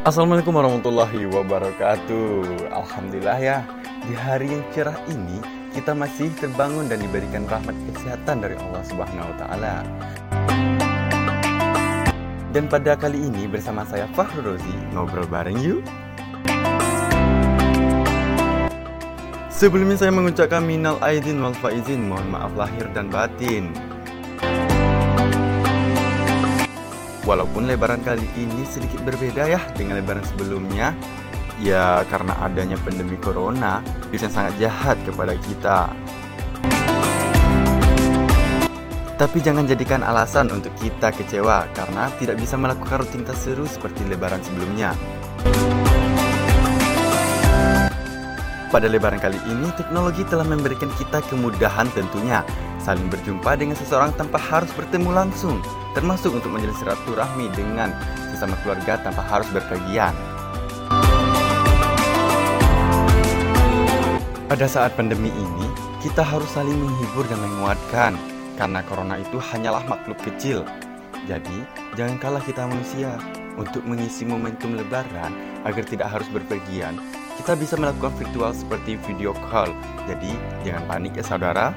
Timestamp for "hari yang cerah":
4.16-4.96